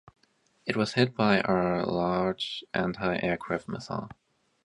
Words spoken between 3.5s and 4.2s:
missile.